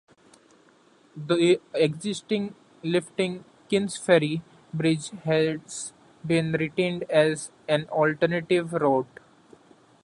The 1.15 1.61
existing 1.75 2.55
lifting 2.81 3.45
Kingsferry 3.69 4.41
Bridge 4.73 5.11
has 5.25 5.93
been 6.25 6.53
retained 6.53 7.03
as 7.03 7.51
an 7.69 7.85
alternative 7.89 8.73
route. 8.73 9.19